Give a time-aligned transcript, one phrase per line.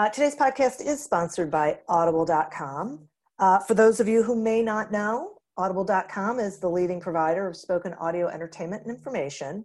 [0.00, 3.06] Uh, today's podcast is sponsored by Audible.com.
[3.38, 7.54] Uh, for those of you who may not know, Audible.com is the leading provider of
[7.54, 9.62] spoken audio entertainment and information.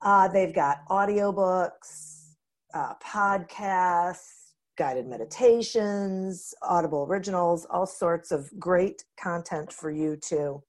[0.00, 2.36] Uh, they've got audiobooks,
[2.72, 10.62] uh, podcasts, guided meditations, Audible originals, all sorts of great content for you to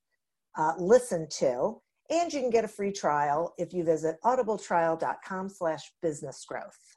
[0.58, 1.78] uh, listen to.
[2.10, 6.97] And you can get a free trial if you visit audibletrial.com slash business growth.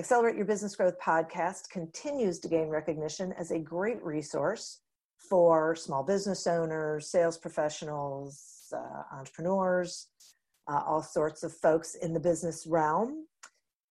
[0.00, 4.78] Accelerate Your Business Growth podcast continues to gain recognition as a great resource
[5.16, 10.06] for small business owners, sales professionals, uh, entrepreneurs,
[10.68, 13.26] uh, all sorts of folks in the business realm.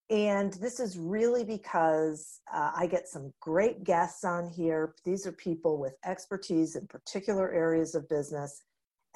[0.10, 4.96] And this is really because uh, I get some great guests on here.
[5.04, 8.64] These are people with expertise in particular areas of business,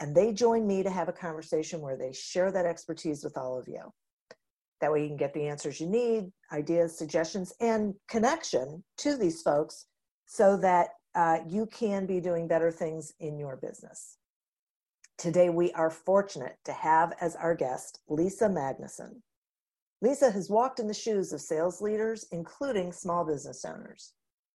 [0.02, 3.58] and they join me to have a conversation where they share that expertise with all
[3.58, 3.94] of you.
[4.82, 9.42] That way, you can get the answers you need, ideas, suggestions, and connection to these
[9.42, 9.86] folks
[10.26, 14.18] so that uh, you can be doing better things in your business.
[15.18, 19.22] Today, we are fortunate to have as our guest Lisa Magnuson.
[20.02, 24.14] Lisa has walked in the shoes of sales leaders, including small business owners.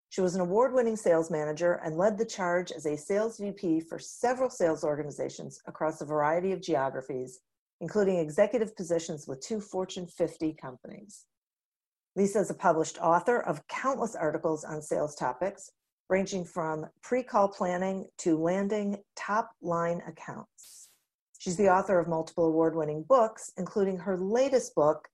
[0.08, 3.81] She was an award winning sales manager and led the charge as a sales VP
[3.81, 7.41] for several sales organizations across a variety of geographies
[7.81, 11.26] including executive positions with two Fortune 50 companies.
[12.16, 15.70] Lisa is a published author of countless articles on sales topics,
[16.09, 20.88] ranging from pre call planning to landing top line accounts.
[21.38, 25.06] She's the author of multiple award winning books, including her latest book,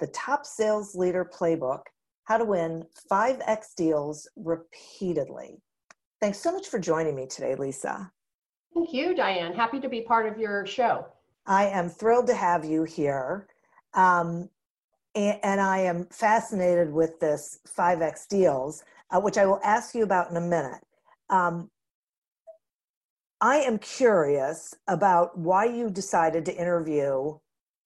[0.00, 1.80] The Top Sales Leader Playbook
[2.24, 5.62] How to Win 5X Deals Repeatedly.
[6.20, 8.12] Thanks so much for joining me today, Lisa.
[8.74, 9.54] Thank you, Diane.
[9.54, 11.06] Happy to be part of your show.
[11.46, 13.46] I am thrilled to have you here.
[13.94, 14.48] Um,
[15.14, 20.04] and, and, I am fascinated with this 5X deals, uh, which I will ask you
[20.04, 20.80] about in a minute.
[21.28, 21.70] Um,
[23.40, 27.38] I am curious about why you decided to interview,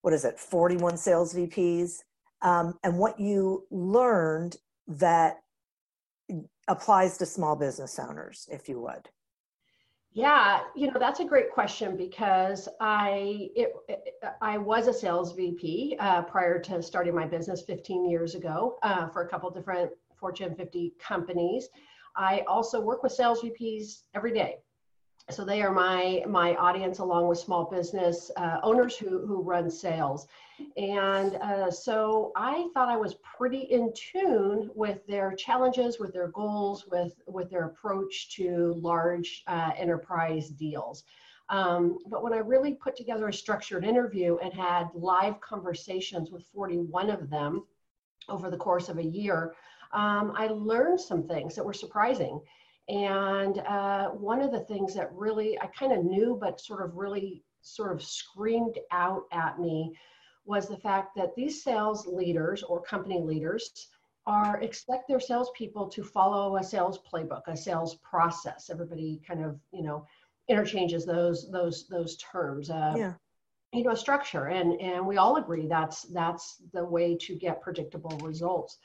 [0.02, 2.02] what is it, 41 sales VPs,
[2.42, 4.56] um, and what you learned
[4.86, 5.40] that
[6.68, 9.08] applies to small business owners, if you would.
[10.16, 15.32] Yeah, you know that's a great question because I it, it, I was a sales
[15.32, 19.90] VP uh, prior to starting my business 15 years ago uh, for a couple different
[20.14, 21.68] Fortune 50 companies.
[22.16, 24.58] I also work with sales VPs every day,
[25.30, 29.70] so they are my my audience along with small business uh, owners who who run
[29.70, 30.26] sales.
[30.76, 36.28] And uh, so i thought i was pretty in tune with their challenges with their
[36.28, 41.04] goals with with their approach to large uh, enterprise deals.
[41.48, 46.44] Um, but when i really put together a structured interview and had live conversations with
[46.54, 47.64] 41 of them
[48.28, 49.54] over the course of a year
[49.92, 52.40] um, i learned some things that were surprising
[52.88, 56.96] and uh, one of the things that really I kind of knew, but sort of
[56.96, 59.96] really sort of screamed out at me
[60.44, 63.88] was the fact that these sales leaders or company leaders
[64.26, 68.70] are expect their salespeople to follow a sales playbook, a sales process.
[68.70, 70.06] Everybody kind of, you know,
[70.48, 72.70] interchanges those those those terms.
[72.70, 73.12] Uh, Yeah.
[73.72, 77.60] You know, a structure, and and we all agree that's that's the way to get
[77.60, 78.78] predictable results.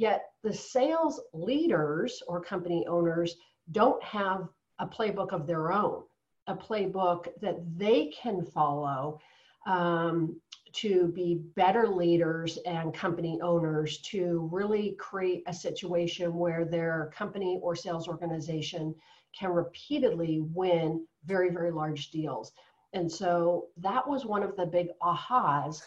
[0.00, 3.36] Yet the sales leaders or company owners
[3.70, 4.48] don't have
[4.78, 6.04] a playbook of their own,
[6.46, 9.20] a playbook that they can follow
[9.66, 10.40] um,
[10.72, 17.60] to be better leaders and company owners to really create a situation where their company
[17.62, 18.94] or sales organization
[19.38, 22.52] can repeatedly win very, very large deals.
[22.94, 25.82] And so that was one of the big ahas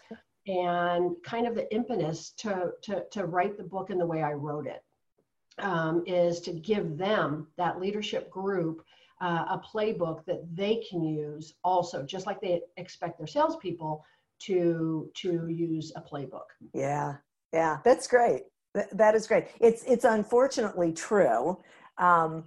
[0.48, 4.34] and kind of the impetus to, to, to write the book in the way I
[4.34, 4.84] wrote it
[5.60, 8.84] um, is to give them, that leadership group,
[9.22, 14.04] uh, a playbook that they can use also, just like they expect their salespeople
[14.40, 16.48] to to use a playbook.
[16.74, 17.16] Yeah,
[17.54, 18.42] yeah, that's great.
[18.76, 19.46] Th- that is great.
[19.62, 21.60] It's it's unfortunately true,
[21.98, 22.46] um,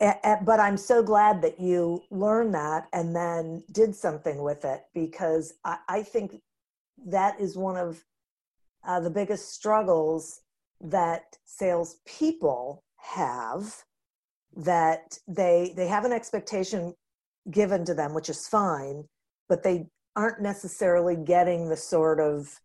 [0.00, 4.64] a- a- but I'm so glad that you learned that and then did something with
[4.64, 6.42] it because I, I think
[7.06, 8.04] that is one of
[8.86, 10.40] uh, the biggest struggles
[10.80, 13.74] that salespeople have.
[14.56, 16.94] That they they have an expectation
[17.50, 19.04] given to them, which is fine,
[19.48, 19.86] but they
[20.16, 22.58] aren't necessarily getting the sort of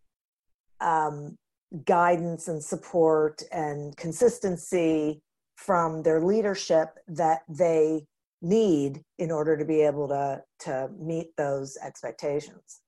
[0.80, 1.36] um,
[1.84, 5.20] guidance and support and consistency
[5.56, 8.06] from their leadership that they
[8.42, 12.80] need in order to be able to to meet those expectations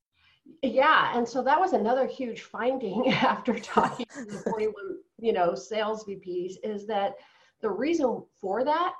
[0.62, 4.74] yeah and so that was another huge finding after talking to the 41
[5.18, 7.16] you know sales vps is that
[7.60, 8.94] the reason for that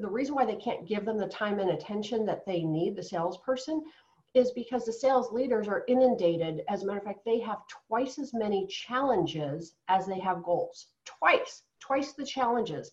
[0.00, 3.02] the reason why they can't give them the time and attention that they need the
[3.02, 3.82] salesperson
[4.34, 6.62] is because the sales leaders are inundated.
[6.68, 7.58] As a matter of fact, they have
[7.88, 10.88] twice as many challenges as they have goals.
[11.04, 12.92] Twice, twice the challenges.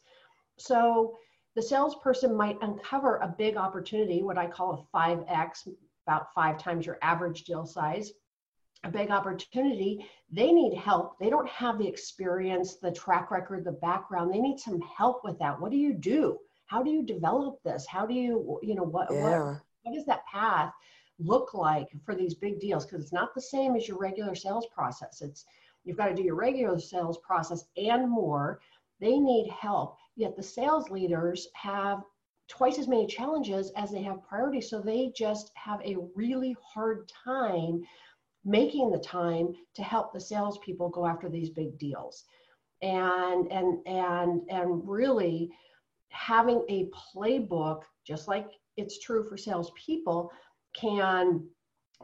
[0.57, 1.17] So
[1.55, 5.67] the salesperson might uncover a big opportunity, what I call a 5x,
[6.07, 8.11] about five times your average deal size,
[8.83, 10.05] a big opportunity.
[10.31, 11.19] They need help.
[11.19, 14.33] They don't have the experience, the track record, the background.
[14.33, 15.59] They need some help with that.
[15.59, 16.37] What do you do?
[16.65, 17.85] How do you develop this?
[17.85, 19.21] How do you, you know, what, yeah.
[19.21, 20.73] what, what is that path?
[21.23, 24.67] look like for these big deals because it's not the same as your regular sales
[24.73, 25.45] process it's
[25.83, 28.59] you've got to do your regular sales process and more
[28.99, 32.01] they need help yet the sales leaders have
[32.51, 37.09] twice as many challenges as they have priorities so they just have a really hard
[37.23, 37.81] time
[38.43, 42.25] making the time to help the salespeople go after these big deals.
[42.81, 45.49] And and and and really
[46.09, 50.31] having a playbook just like it's true for salespeople
[50.73, 51.47] can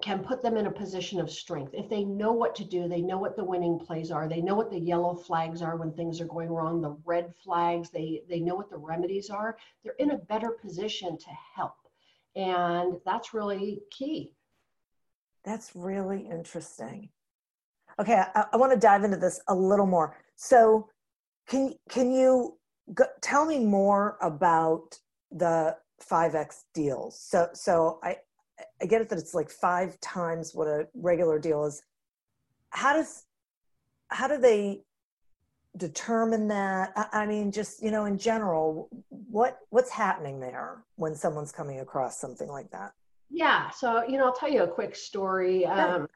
[0.01, 1.73] can put them in a position of strength.
[1.73, 4.55] If they know what to do they know what the winning plays are they know
[4.55, 8.39] what the yellow flags are when things are going wrong the red flags they they
[8.39, 11.75] know what the remedies are they're in a better position to help.
[12.35, 14.35] And that's really key.
[15.43, 17.09] That's really interesting.
[17.99, 20.17] Okay i, I want to dive into this a little more.
[20.35, 20.89] So
[21.47, 22.57] can can you
[22.93, 24.99] go, tell me more about
[25.31, 25.77] the
[26.09, 27.19] 5x deals?
[27.19, 28.17] So so i
[28.81, 31.81] I get it that it's like five times what a regular deal is.
[32.69, 33.25] How does
[34.09, 34.83] how do they
[35.77, 36.91] determine that?
[36.95, 41.79] I, I mean, just you know, in general, what what's happening there when someone's coming
[41.79, 42.93] across something like that?
[43.29, 46.07] Yeah, so you know, I'll tell you a quick story um,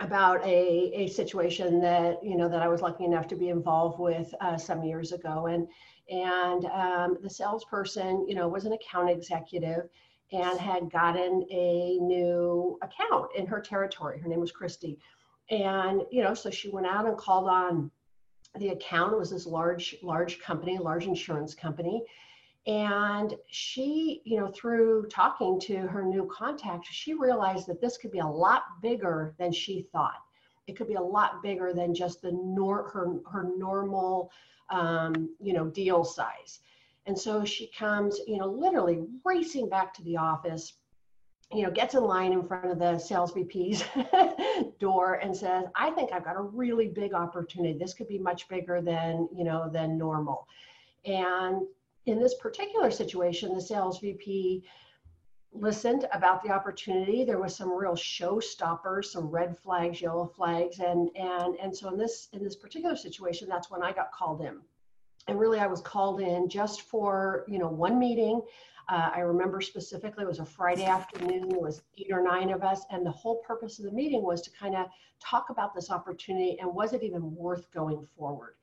[0.00, 3.98] about a a situation that you know that I was lucky enough to be involved
[3.98, 5.68] with uh, some years ago, and
[6.10, 9.88] and um, the salesperson, you know, was an account executive
[10.32, 14.18] and had gotten a new account in her territory.
[14.18, 14.98] Her name was Christy.
[15.50, 17.90] And, you know, so she went out and called on
[18.58, 19.12] the account.
[19.12, 22.02] It was this large, large company, large insurance company.
[22.66, 28.12] And she, you know, through talking to her new contact, she realized that this could
[28.12, 30.22] be a lot bigger than she thought.
[30.68, 34.30] It could be a lot bigger than just the nor her her normal,
[34.70, 36.60] um, you know, deal size.
[37.06, 40.74] And so she comes, you know, literally racing back to the office,
[41.52, 43.84] you know, gets in line in front of the sales VP's
[44.78, 47.76] door and says, I think I've got a really big opportunity.
[47.76, 50.46] This could be much bigger than, you know, than normal.
[51.04, 51.62] And
[52.06, 54.64] in this particular situation, the sales VP
[55.52, 57.24] listened about the opportunity.
[57.24, 61.98] There was some real showstoppers, some red flags, yellow flags, and and and so in
[61.98, 64.60] this in this particular situation, that's when I got called in
[65.28, 68.40] and really i was called in just for you know one meeting
[68.88, 71.48] Uh, I remember specifically it was a Friday afternoon.
[71.48, 74.42] There was eight or nine of us, and the whole purpose of the meeting was
[74.42, 74.86] to kind of
[75.20, 78.54] talk about this opportunity and was it even worth going forward.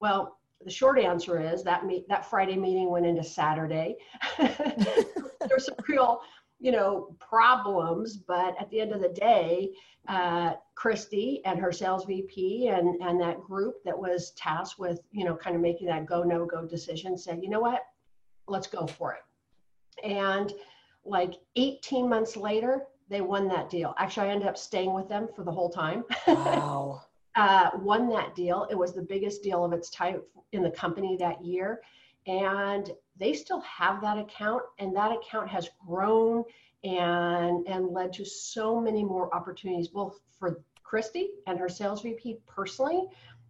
[0.00, 3.96] Well, the short answer is that meet, that Friday meeting went into Saturday.
[4.38, 6.22] There's some real,
[6.60, 9.70] you know, problems, but at the end of the day,
[10.08, 15.24] uh, Christy and her sales VP and and that group that was tasked with, you
[15.24, 17.82] know, kind of making that go no go decision said, you know what,
[18.46, 19.22] let's go for it.
[20.04, 20.52] And
[21.04, 23.94] like 18 months later, they won that deal.
[23.98, 26.04] Actually, I ended up staying with them for the whole time.
[26.26, 27.02] Wow.
[27.36, 28.66] uh, won that deal.
[28.70, 31.80] It was the biggest deal of its type in the company that year.
[32.28, 36.44] And they still have that account, and that account has grown
[36.84, 42.38] and, and led to so many more opportunities, both for Christy and her sales VP
[42.46, 43.04] personally,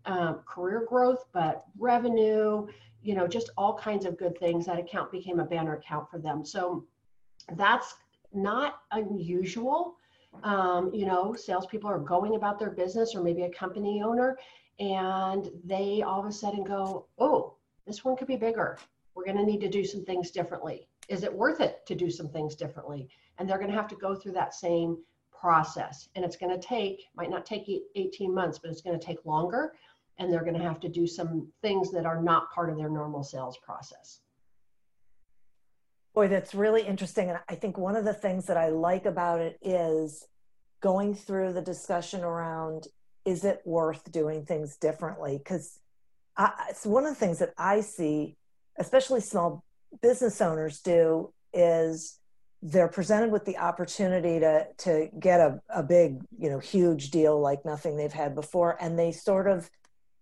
[0.06, 2.66] um, career growth, but revenue,
[3.02, 4.66] you know, just all kinds of good things.
[4.66, 6.44] That account became a banner account for them.
[6.44, 6.87] So
[7.56, 7.94] that's
[8.32, 9.97] not unusual.
[10.42, 14.38] Um, you know, salespeople are going about their business or maybe a company owner,
[14.78, 17.58] and they all of a sudden go, oh,
[17.88, 18.78] this one could be bigger.
[19.14, 20.87] We're going to need to do some things differently.
[21.09, 23.09] Is it worth it to do some things differently?
[23.38, 24.99] And they're going to have to go through that same
[25.33, 26.09] process.
[26.14, 29.25] And it's going to take, might not take 18 months, but it's going to take
[29.25, 29.73] longer.
[30.18, 32.90] And they're going to have to do some things that are not part of their
[32.90, 34.21] normal sales process.
[36.14, 37.30] Boy, that's really interesting.
[37.30, 40.26] And I think one of the things that I like about it is
[40.80, 42.88] going through the discussion around
[43.25, 45.38] is it worth doing things differently?
[45.38, 45.78] Because
[46.68, 48.37] it's one of the things that I see,
[48.78, 49.64] especially small
[50.02, 52.18] business owners do, is
[52.62, 57.40] they're presented with the opportunity to to get a, a big, you know, huge deal
[57.40, 59.71] like nothing they've had before, and they sort of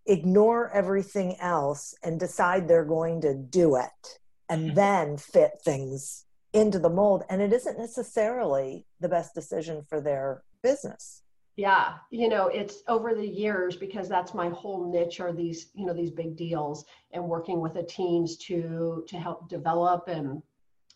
[0.06, 4.18] ignore everything else and decide they're going to do it
[4.48, 4.74] and mm-hmm.
[4.74, 10.42] then fit things into the mold and it isn't necessarily the best decision for their
[10.62, 11.22] business
[11.56, 15.86] yeah you know it's over the years because that's my whole niche are these you
[15.86, 20.42] know these big deals and working with the teams to to help develop and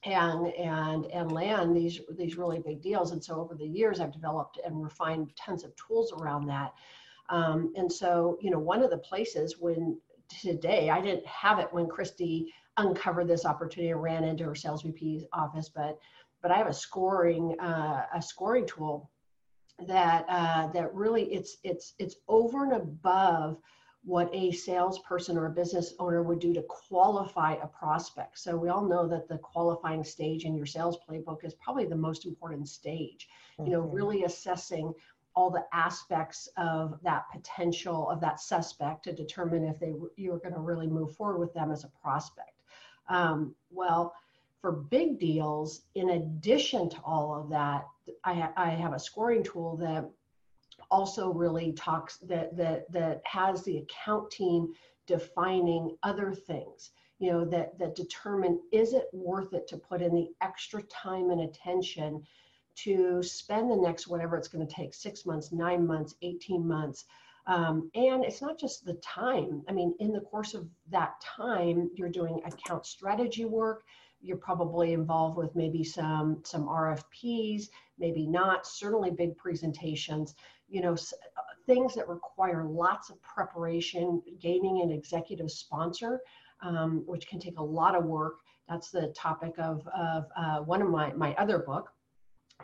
[0.05, 3.12] and and and land these these really big deals.
[3.12, 6.73] And so over the years i've developed and refined tons of tools around that.
[7.29, 9.99] Um, and so you know one of the places when
[10.29, 14.83] today i didn't have it when christy uncovered this opportunity and ran into her sales
[14.83, 15.99] VP's office, but
[16.43, 19.11] but I have a scoring uh, a scoring tool
[19.87, 23.59] that uh, that really it's it's it's over and above
[24.03, 28.39] what a salesperson or a business owner would do to qualify a prospect.
[28.39, 31.97] So we all know that the qualifying stage in your sales playbook is probably the
[31.97, 33.29] most important stage.
[33.59, 33.67] Mm-hmm.
[33.67, 33.95] You know, mm-hmm.
[33.97, 34.95] really assessing
[35.37, 40.55] all the aspects of that potential of that suspect to determine if they you're going
[40.55, 42.63] to really move forward with them as a prospect.
[43.09, 44.15] Um, well,
[44.61, 47.87] for big deals, in addition to all of that,
[48.25, 50.09] I, I have a scoring tool that
[50.90, 54.73] also really talks that that that has the account team
[55.07, 60.14] defining other things you know that that determine is it worth it to put in
[60.14, 62.23] the extra time and attention
[62.75, 67.05] to spend the next whatever it's going to take six months nine months 18 months
[67.47, 69.62] um, and it's not just the time.
[69.69, 73.83] I mean, in the course of that time, you're doing account strategy work.
[74.23, 78.67] You're probably involved with maybe some some RFPs, maybe not.
[78.67, 80.35] Certainly, big presentations.
[80.69, 80.97] You know,
[81.67, 84.23] things that require lots of preparation.
[84.41, 86.21] Gaining an executive sponsor,
[86.62, 88.41] um, which can take a lot of work.
[88.69, 91.91] That's the topic of of uh, one of my my other book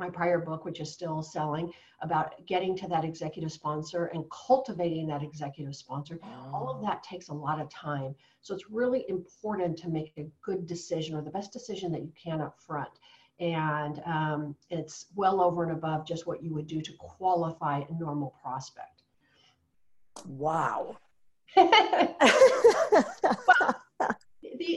[0.00, 1.72] my prior book, which is still selling,
[2.02, 6.18] about getting to that executive sponsor and cultivating that executive sponsor.
[6.22, 6.50] Oh.
[6.52, 8.14] All of that takes a lot of time.
[8.42, 12.12] So it's really important to make a good decision or the best decision that you
[12.22, 12.90] can up front.
[13.38, 17.94] And um, it's well over and above just what you would do to qualify a
[17.98, 19.02] normal prospect.
[20.26, 20.96] Wow.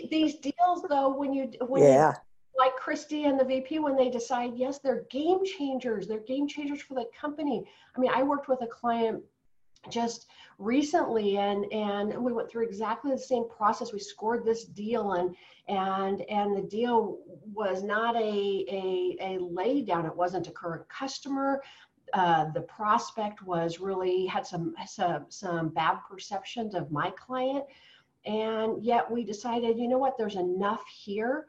[0.09, 2.13] these deals, though, when you when yeah.
[2.59, 6.07] Like Christy and the VP when they decide, yes, they're game changers.
[6.07, 7.63] They're game changers for the company.
[7.95, 9.23] I mean, I worked with a client
[9.89, 15.13] just recently and and we went through exactly the same process we scored this deal
[15.13, 15.33] and
[15.69, 17.19] and and the deal
[17.53, 18.19] was not a
[18.69, 21.63] a, a lay down it wasn't a current customer
[22.13, 27.63] uh, the prospect was really had some some some bad perceptions of my client
[28.25, 31.45] and yet we decided you know what there's enough here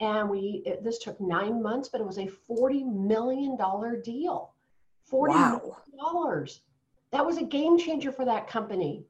[0.00, 4.52] and we it, this took nine months but it was a 40 million dollar deal
[5.04, 5.76] 40 wow.
[5.98, 6.60] dollars
[7.12, 9.04] that was a game changer for that company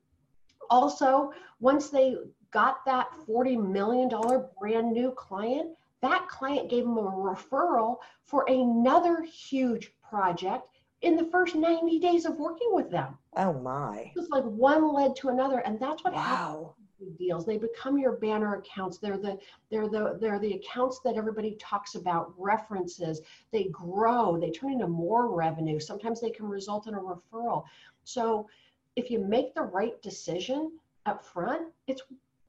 [0.71, 2.16] also once they
[2.52, 5.71] got that 40 million dollar brand new client
[6.02, 10.69] that client gave them a referral for another huge project
[11.02, 13.16] in the first 90 days of working with them.
[13.37, 14.12] Oh my.
[14.14, 15.61] It was like one led to another.
[15.61, 16.75] And that's what Wow.
[16.78, 16.86] with
[17.18, 17.46] deals.
[17.46, 18.98] They become your banner accounts.
[18.98, 19.38] They're the
[19.70, 23.20] they're the they're the accounts that everybody talks about, references.
[23.52, 25.78] They grow, they turn into more revenue.
[25.80, 27.64] Sometimes they can result in a referral.
[28.04, 28.48] So
[28.96, 30.72] if you make the right decision
[31.06, 32.02] up front, it's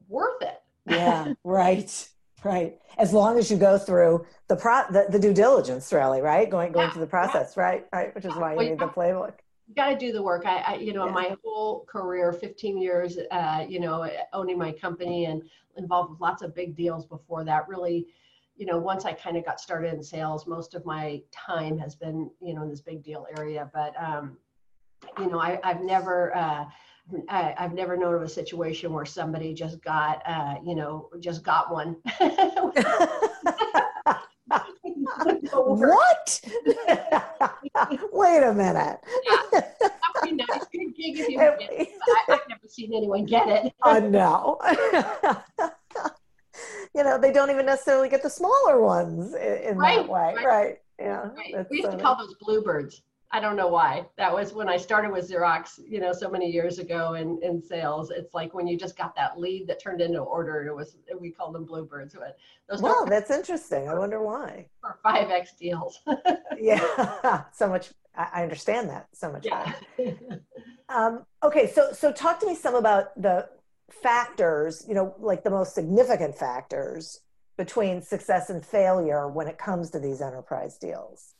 [0.08, 0.62] worth it.
[0.84, 2.08] Yeah, right.
[2.44, 2.78] Right.
[2.98, 6.48] As long as you go through the pro the, the due diligence, really, right?
[6.48, 7.84] Going going Yeah, through the process, right?
[7.92, 8.14] Right.
[8.14, 9.34] Which is why you Well, need the playbook.
[9.68, 10.46] You got to do the work.
[10.46, 11.12] I, I you know, Yeah.
[11.12, 15.42] my whole career, 15 years, uh, you know, owning my company and
[15.76, 17.68] involved with lots of big deals before that.
[17.68, 18.06] Really,
[18.56, 21.94] you know, once I kind of got started in sales, most of my time has
[21.94, 23.70] been, you know, in this big deal area.
[23.72, 24.38] But, um,
[25.18, 26.64] you know, I, I've never, uh,
[27.28, 31.42] I, I've never known of a situation where somebody just got, uh, you know, just
[31.42, 31.96] got one.
[35.62, 36.40] what?
[38.12, 38.98] Wait a minute.
[39.00, 40.66] That be nice.
[40.72, 41.88] Good gig if you get it,
[42.28, 43.72] I, I've never seen anyone get it.
[43.82, 44.58] I know.
[46.94, 50.34] you know, they don't even necessarily get the smaller ones in, in that Right, way,
[50.36, 50.46] right.
[50.46, 50.78] right?
[50.98, 51.28] Yeah.
[51.36, 51.66] Right.
[51.70, 53.02] We used to call those bluebirds.
[53.30, 54.06] I don't know why.
[54.16, 57.60] That was when I started with Xerox, you know, so many years ago in, in
[57.60, 58.10] sales.
[58.10, 61.30] It's like when you just got that lead that turned into order, it was we
[61.30, 62.14] called them bluebirds.
[62.14, 63.88] But those were that's interesting.
[63.88, 64.66] I wonder why.
[64.80, 66.00] for five X deals.
[66.60, 67.90] Yeah, so much.
[68.16, 69.46] I I understand that so much.
[69.46, 69.72] yeah.
[70.88, 73.48] Um, okay, so so talk to me some about the
[73.90, 74.84] factors.
[74.88, 77.20] You know, like the most significant factors
[77.56, 81.34] between success and failure when it comes to these enterprise deals.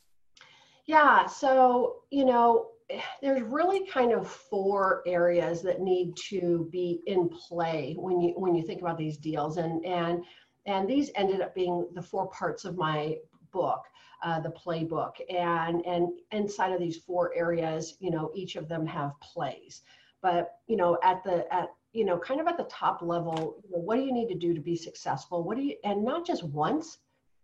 [0.89, 2.69] Yeah, so you know,
[3.21, 8.55] there's really kind of four areas that need to be in play when you when
[8.55, 10.23] you think about these deals, and and
[10.65, 13.17] and these ended up being the four parts of my
[13.51, 13.83] book,
[14.23, 18.87] uh, the playbook, and and inside of these four areas, you know, each of them
[18.87, 19.83] have plays,
[20.23, 23.71] but you know, at the at you know, kind of at the top level, you
[23.75, 25.43] know, what do you need to do to be successful?
[25.43, 26.97] What do you, and not just once,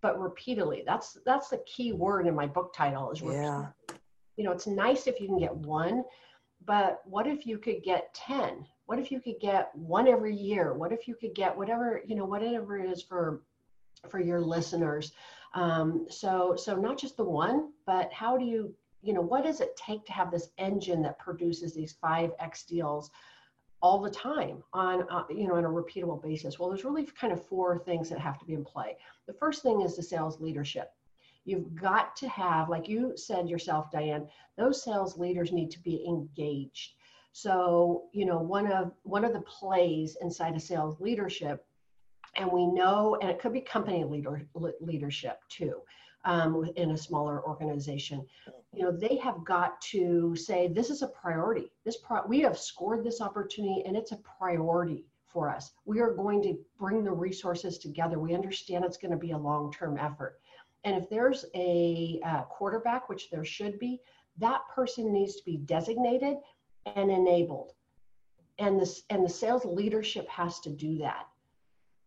[0.06, 0.84] but repeatedly.
[0.86, 3.38] That's that's the key word in my book title is repeat.
[3.38, 3.66] Yeah.
[4.38, 6.04] You know, it's nice if you can get one,
[6.64, 8.68] but what if you could get 10?
[8.86, 10.76] What if you could get one every year?
[10.76, 13.42] What if you could get whatever, you know, whatever it is for
[14.08, 15.12] for your listeners.
[15.56, 19.60] Um, so so not just the one, but how do you, you know, what does
[19.60, 23.10] it take to have this engine that produces these 5x deals
[23.86, 26.58] all the time on uh, you know on a repeatable basis.
[26.58, 28.98] Well there's really kind of four things that have to be in play.
[29.28, 30.90] The first thing is the sales leadership.
[31.44, 36.04] You've got to have like you said yourself diane those sales leaders need to be
[36.08, 36.94] engaged.
[37.32, 41.64] So you know one of one of the plays inside of sales leadership
[42.38, 44.48] and we know and it could be company leader
[44.82, 45.76] leadership too
[46.26, 48.26] um, within a smaller organization.
[48.74, 51.72] You know they have got to say this is a priority.
[51.86, 55.72] This pro- we have scored this opportunity and it's a priority for us.
[55.86, 58.20] We are going to bring the resources together.
[58.20, 60.40] We understand it's going to be a long-term effort.
[60.84, 64.02] And if there's a uh, quarterback which there should be
[64.38, 66.38] that person needs to be designated
[66.96, 67.72] and enabled.
[68.60, 71.28] And this and the sales leadership has to do that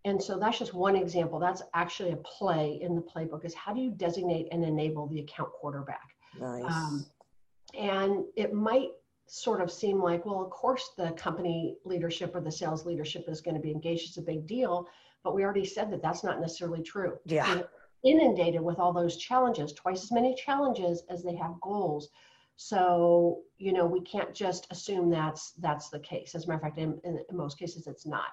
[0.08, 3.72] and so that's just one example that's actually a play in the playbook is how
[3.72, 6.64] do you designate and enable the account quarterback Nice.
[6.64, 7.06] um,
[7.78, 8.90] and it might
[9.28, 13.40] sort of seem like, well, of course, the company leadership or the sales leadership is
[13.40, 14.08] going to be engaged.
[14.08, 14.88] It's a big deal.
[15.22, 17.18] But we already said that that's not necessarily true.
[17.26, 17.54] Yeah.
[17.54, 17.68] They're
[18.04, 22.08] inundated with all those challenges, twice as many challenges as they have goals.
[22.56, 26.34] So, you know, we can't just assume that's that's the case.
[26.34, 28.30] As a matter of fact, in, in, in most cases, it's not.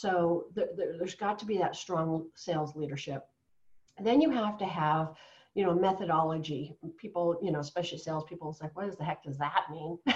[0.00, 3.24] So th- th- there's got to be that strong sales leadership.
[3.98, 5.14] And then you have to have
[5.56, 6.76] you know, methodology.
[6.98, 9.98] People, you know, especially salespeople, it's like, what the heck does that mean?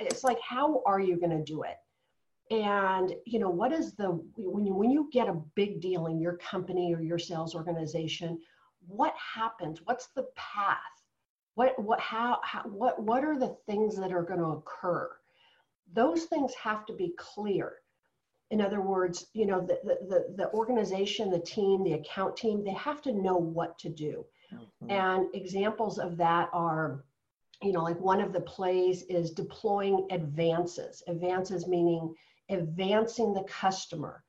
[0.00, 1.76] it's like, how are you going to do it?
[2.50, 6.18] And you know, what is the when you when you get a big deal in
[6.18, 8.40] your company or your sales organization,
[8.86, 9.80] what happens?
[9.84, 10.78] What's the path?
[11.54, 15.10] What what how, how what what are the things that are going to occur?
[15.92, 17.76] Those things have to be clear.
[18.50, 22.72] In other words you know the, the, the, organization the team the account team they
[22.72, 24.24] have to know what to do.
[24.52, 24.90] Mhm.
[24.90, 27.04] and examples of that are
[27.62, 31.02] you know like one of the plays is deploying advances.
[31.06, 32.14] Advances meaning
[32.48, 34.24] advancing the customer.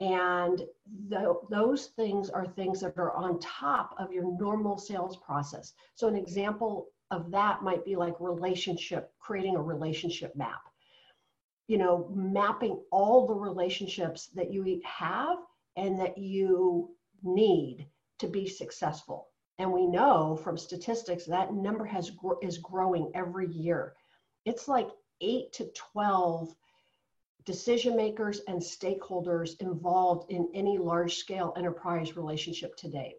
[0.00, 0.66] And
[1.10, 5.74] th- those things are things that are on top of your normal sales process.
[5.94, 10.62] So an example of that might be like relationship creating a relationship map
[11.70, 15.38] you know, mapping all the relationships that you have
[15.76, 16.90] and that you
[17.22, 17.86] need
[18.18, 19.28] to be successful.
[19.56, 22.10] And we know from statistics that number has
[22.42, 23.94] is growing every year.
[24.44, 24.88] It's like
[25.20, 26.52] 8 to 12
[27.44, 33.14] decision makers and stakeholders involved in any large scale enterprise relationship today.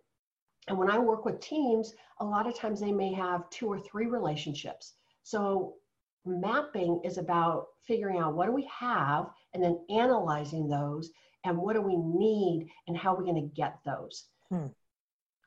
[0.67, 3.79] And when I work with teams, a lot of times they may have two or
[3.79, 4.91] three relationships.
[5.23, 5.75] So
[6.25, 11.11] mapping is about figuring out what do we have and then analyzing those
[11.43, 14.25] and what do we need and how are we going to get those.
[14.49, 14.67] Hmm.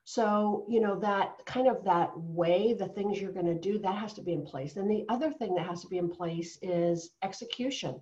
[0.05, 3.97] So, you know, that kind of that way, the things you're going to do, that
[3.97, 4.77] has to be in place.
[4.77, 8.01] And the other thing that has to be in place is execution.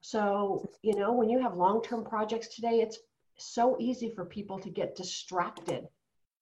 [0.00, 2.98] So, you know, when you have long term projects today, it's
[3.36, 5.86] so easy for people to get distracted.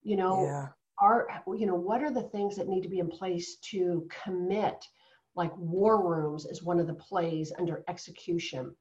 [0.05, 0.69] You know, yeah.
[1.01, 4.85] are, you know, what are the things that need to be in place to commit?
[5.39, 8.75] Like war rooms is one of the plays under execution.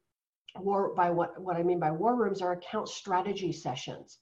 [0.57, 4.17] War by what what I mean by war rooms are account strategy sessions.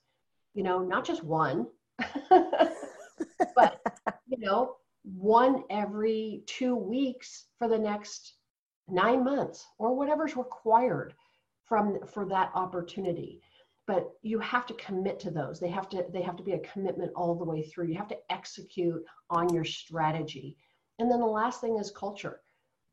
[0.54, 1.68] You know, not just one,
[2.30, 3.82] but
[4.28, 8.34] you know, one every two weeks for the next
[8.90, 11.14] nine months or whatever's required
[11.64, 13.42] from for that opportunity
[13.88, 16.60] but you have to commit to those they have to they have to be a
[16.60, 20.56] commitment all the way through you have to execute on your strategy
[21.00, 22.42] and then the last thing is culture.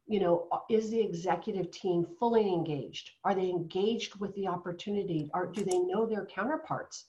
[0.06, 3.10] You know is the executive team fully engaged?
[3.24, 5.30] Are they engaged with the opportunity?
[5.32, 7.06] Or do they know their counterparts?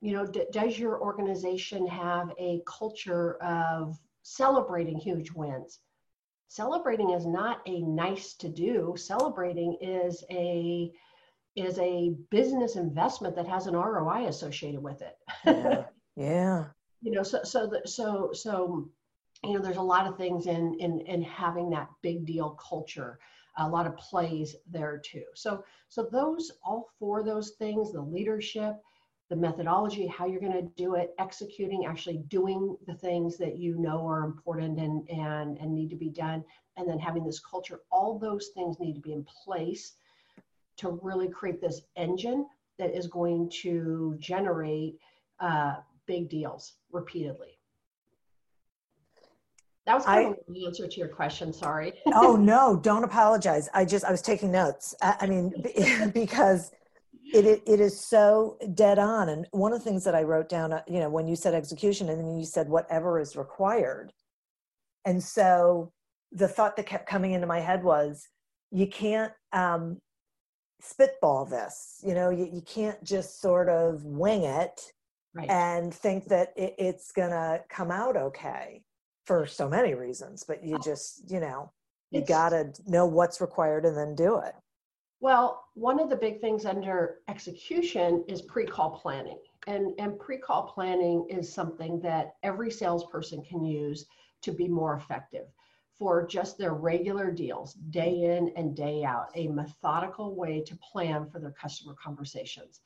[0.00, 5.80] You know d- does your organization have a culture of celebrating huge wins?
[6.48, 8.94] Celebrating is not a nice to do.
[8.96, 10.90] Celebrating is a
[11.56, 15.16] is a business investment that has an roi associated with it.
[15.44, 15.84] Yeah,
[16.16, 16.64] yeah.
[17.02, 18.88] you know so so the, so so
[19.44, 23.18] you know there's a lot of things in in in having that big deal culture
[23.58, 28.76] a lot of plays there too so so those all four those things the leadership
[29.30, 33.76] the methodology, how you're going to do it, executing, actually doing the things that you
[33.78, 36.44] know are important and, and, and need to be done,
[36.76, 37.80] and then having this culture.
[37.90, 39.94] All those things need to be in place
[40.76, 42.46] to really create this engine
[42.78, 44.98] that is going to generate
[45.40, 45.76] uh,
[46.06, 47.53] big deals repeatedly.
[49.86, 51.52] That was kind I, of the answer to your question.
[51.52, 51.92] Sorry.
[52.06, 53.68] oh no, don't apologize.
[53.74, 54.94] I just I was taking notes.
[55.02, 55.52] I, I mean,
[56.14, 56.70] because
[57.32, 59.28] it, it, it is so dead on.
[59.28, 61.54] And one of the things that I wrote down, uh, you know, when you said
[61.54, 64.12] execution and then you said whatever is required.
[65.04, 65.92] And so
[66.32, 68.28] the thought that kept coming into my head was
[68.70, 69.98] you can't um,
[70.80, 74.92] spitball this, you know, you, you can't just sort of wing it
[75.34, 75.48] right.
[75.50, 78.82] and think that it, it's going to come out okay
[79.24, 80.44] for so many reasons.
[80.46, 81.70] But you just, you know,
[82.10, 84.54] you got to know what's required and then do it.
[85.20, 89.38] Well, one of the big things under execution is pre-call planning.
[89.66, 94.06] And, and pre-call planning is something that every salesperson can use
[94.42, 95.46] to be more effective
[95.98, 101.26] for just their regular deals, day in and day out, a methodical way to plan
[101.30, 102.80] for their customer conversations.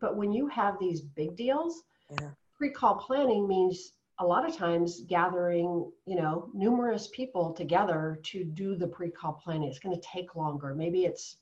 [0.00, 1.82] But when you have these big deals,
[2.20, 2.30] yeah.
[2.56, 8.76] pre-call planning means a lot of times gathering you know numerous people together to do
[8.76, 9.68] the pre-call planning.
[9.68, 10.74] It's going to take longer.
[10.74, 11.36] Maybe it's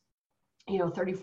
[0.68, 1.16] you know 30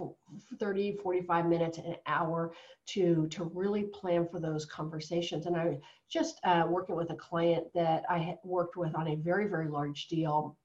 [0.59, 2.53] 30 45 minutes an hour
[2.87, 5.45] to to really plan for those conversations.
[5.45, 9.47] And i just uh, working with a client that i worked with on a very
[9.47, 10.57] very large deal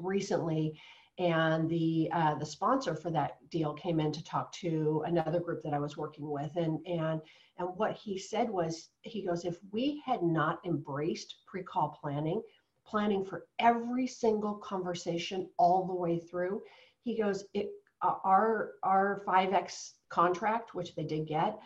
[0.00, 0.78] recently
[1.20, 5.62] and the uh, the sponsor for that deal came in to talk to another group
[5.62, 7.20] that i was working with and and
[7.58, 12.42] and what he said was he goes if we had not embraced pre-call planning
[12.86, 16.60] planning for every single conversation all the way through
[17.02, 17.70] he goes it
[18.02, 21.58] our our 5x contract, which they did get,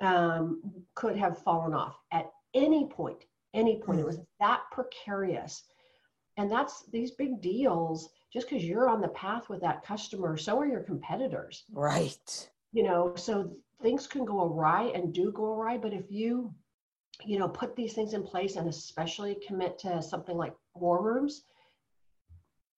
[0.00, 0.62] um,
[0.94, 3.24] could have fallen off at any point.
[3.52, 5.62] Any point, it was that precarious,
[6.36, 8.10] and that's these big deals.
[8.34, 11.62] Just because you're on the path with that customer, so are your competitors.
[11.72, 12.50] Right.
[12.72, 15.78] You know, so things can go awry and do go awry.
[15.78, 16.52] But if you,
[17.24, 21.44] you know, put these things in place and especially commit to something like war rooms,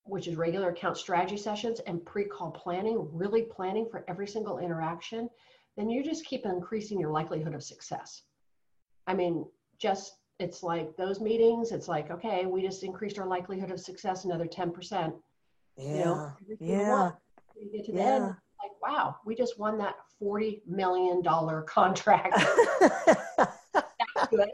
[0.05, 5.31] which is regular account strategy sessions and pre-call planning, really planning for every single interaction,
[5.79, 8.25] then you just keep increasing your likelihood of success.
[9.07, 9.47] I mean,
[9.79, 14.27] just it's like those meetings, it's like, okay, we just increased our likelihood of success
[14.27, 15.15] another 10%.
[15.77, 15.95] Yeah.
[15.95, 17.11] You know, yeah.
[17.59, 18.15] You get to the yeah.
[18.15, 21.23] end, like, wow, we just won that $40 million
[21.67, 22.35] contract.
[22.81, 24.51] That's good.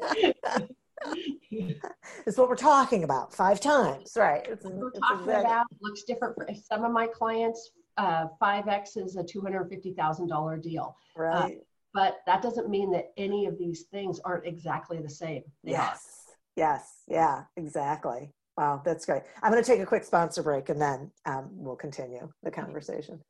[2.27, 4.47] it's what we're talking about five times, right?
[4.49, 5.35] It's, we're talking exactly.
[5.45, 7.71] about looks different for some of my clients.
[7.97, 10.97] uh, 5X is a $250,000 deal.
[11.17, 11.35] Right.
[11.35, 11.49] Uh,
[11.95, 15.43] but that doesn't mean that any of these things aren't exactly the same.
[15.63, 16.27] They yes.
[16.29, 16.37] Are.
[16.57, 16.93] Yes.
[17.07, 18.33] Yeah, exactly.
[18.57, 19.23] Wow, that's great.
[19.43, 23.21] I'm going to take a quick sponsor break and then um, we'll continue the conversation.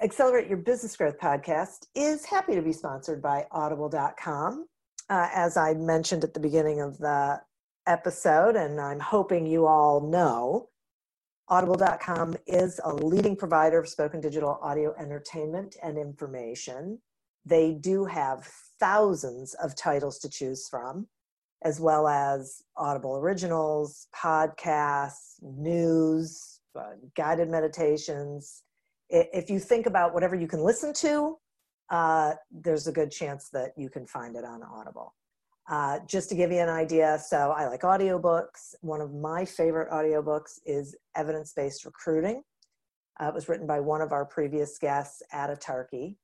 [0.00, 4.66] Accelerate Your Business Growth podcast is happy to be sponsored by audible.com.
[5.10, 7.40] Uh, as I mentioned at the beginning of the
[7.86, 10.68] episode, and I'm hoping you all know,
[11.48, 17.00] audible.com is a leading provider of spoken digital audio entertainment and information.
[17.44, 18.44] They do have
[18.78, 21.08] thousands of titles to choose from,
[21.62, 28.62] as well as Audible originals, podcasts, news, uh, guided meditations
[29.10, 31.38] if you think about whatever you can listen to,
[31.90, 35.14] uh, there's a good chance that you can find it on Audible.
[35.70, 38.74] Uh, just to give you an idea, so I like audiobooks.
[38.80, 42.42] One of my favorite audiobooks is Evidence Based Recruiting.
[43.20, 46.16] Uh, it was written by one of our previous guests, Atta Tarki.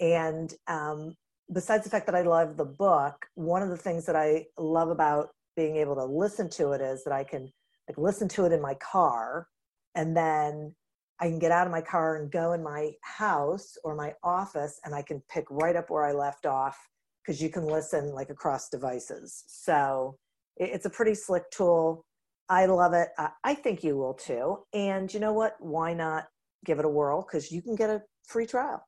[0.00, 1.14] And um,
[1.52, 4.88] besides the fact that I love the book, one of the things that I love
[4.88, 7.52] about being able to listen to it is that I can
[7.88, 9.48] like listen to it in my car
[9.94, 10.74] and then
[11.20, 14.80] I can get out of my car and go in my house or my office
[14.84, 16.76] and I can pick right up where I left off
[17.22, 19.44] because you can listen like across devices.
[19.46, 20.16] So
[20.56, 22.04] it's a pretty slick tool.
[22.48, 23.08] I love it.
[23.44, 24.58] I think you will too.
[24.74, 25.56] And you know what?
[25.60, 26.26] Why not
[26.64, 27.22] give it a whirl?
[27.22, 28.84] Because you can get a free trial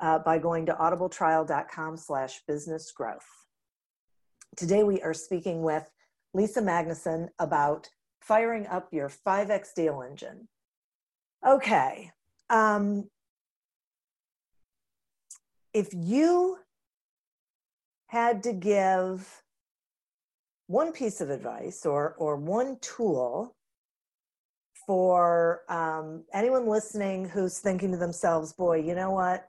[0.00, 3.26] uh, by going to audibletrial.com slash business growth.
[4.56, 5.88] Today we are speaking with
[6.34, 7.88] Lisa Magnuson about
[8.20, 10.48] firing up your 5X deal engine.
[11.46, 12.10] Okay.
[12.50, 13.08] Um,
[15.72, 16.58] if you
[18.08, 19.42] had to give
[20.66, 23.54] one piece of advice or, or one tool
[24.86, 29.48] for um, anyone listening who's thinking to themselves, boy, you know what?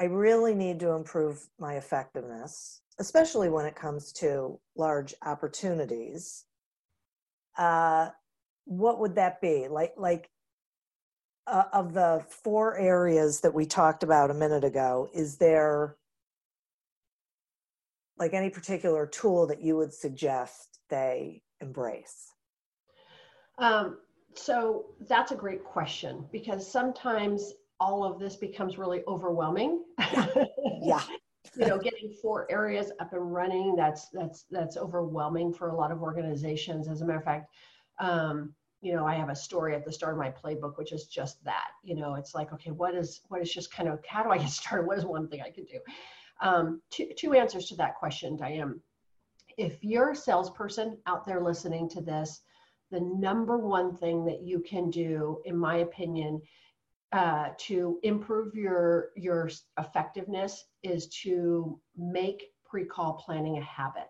[0.00, 6.44] I really need to improve my effectiveness, especially when it comes to large opportunities.
[7.56, 8.10] Uh,
[8.64, 9.68] what would that be?
[9.68, 10.28] Like, like
[11.46, 15.96] uh, of the four areas that we talked about a minute ago, is there
[18.18, 22.32] like any particular tool that you would suggest they embrace?
[23.58, 23.98] Um,
[24.34, 29.84] so that's a great question because sometimes all of this becomes really overwhelming.
[29.98, 30.26] Yeah.
[30.82, 31.02] yeah.
[31.56, 35.92] you know, getting four areas up and running, that's that's that's overwhelming for a lot
[35.92, 36.88] of organizations.
[36.88, 37.50] As a matter of fact,
[37.98, 41.06] um, you know, I have a story at the start of my playbook, which is
[41.06, 41.68] just that.
[41.82, 44.38] You know, it's like, okay, what is what is just kind of how do I
[44.38, 44.86] get started?
[44.86, 45.78] What is one thing I could do?
[46.40, 48.80] Um, two, two answers to that question, Diane.
[49.56, 52.40] If you're a salesperson out there listening to this,
[52.90, 56.42] the number one thing that you can do, in my opinion,
[57.12, 64.08] uh, to improve your your effectiveness is to make pre-call planning a habit.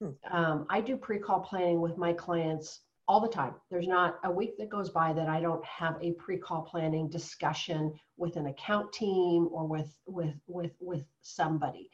[0.00, 0.10] Hmm.
[0.30, 3.54] Um, I do pre-call planning with my clients all the time.
[3.70, 7.94] There's not a week that goes by that I don't have a pre-call planning discussion
[8.16, 11.90] with an account team or with with with with somebody.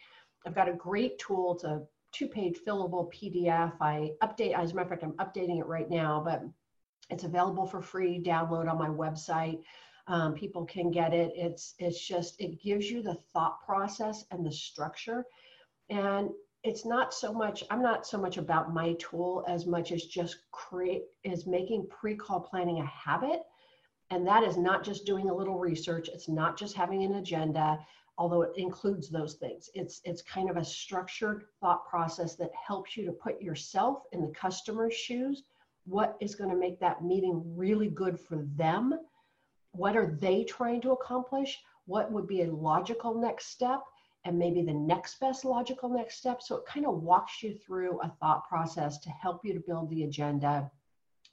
[0.46, 1.54] I've got a great tool.
[1.54, 3.72] It's a two-page fillable PDF.
[3.80, 6.42] I update, as a matter of fact, I'm updating it right now, but
[7.10, 9.60] it's available for free download on my website.
[10.08, 11.32] Um, people can get it.
[11.36, 15.24] It's it's just it gives you the thought process and the structure,
[15.90, 16.30] and
[16.64, 20.36] it's not so much i'm not so much about my tool as much as just
[20.52, 23.42] create is making pre-call planning a habit.
[24.10, 26.10] And that is not just doing a little research.
[26.12, 27.78] It's not just having an agenda
[28.18, 29.70] although it includes those things.
[29.74, 34.20] It's it's kind of a structured thought process that helps you to put yourself in
[34.20, 35.44] the customer's shoes.
[35.84, 38.98] What is going to make that meeting really good for them
[39.72, 43.80] what are they trying to accomplish what would be a logical next step
[44.24, 46.42] and maybe the next best logical next step.
[46.42, 49.90] So it kind of walks you through a thought process to help you to build
[49.90, 50.70] the agenda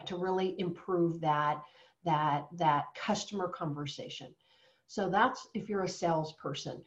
[0.06, 1.62] to really improve that
[2.06, 4.34] that that customer conversation.
[4.88, 6.82] So that's if you're a salesperson.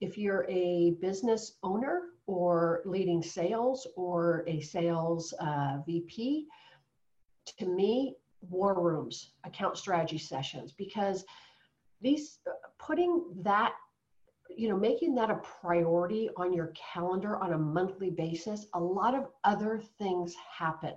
[0.00, 6.48] If you're a business owner or leading sales or a sales uh, VP,
[7.58, 11.24] to me, war rooms, account strategy sessions, because
[12.00, 12.38] these
[12.78, 13.72] putting that
[14.56, 19.14] you know making that a priority on your calendar on a monthly basis a lot
[19.14, 20.94] of other things happen.